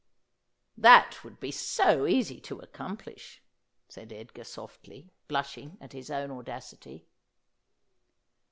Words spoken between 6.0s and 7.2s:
own audacity.